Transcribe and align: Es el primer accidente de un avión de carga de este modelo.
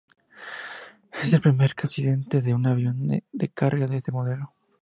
Es 1.11 1.31
el 1.31 1.41
primer 1.41 1.75
accidente 1.77 2.41
de 2.41 2.55
un 2.55 2.65
avión 2.65 3.07
de 3.31 3.49
carga 3.49 3.85
de 3.85 3.97
este 3.97 4.11
modelo. 4.11 4.51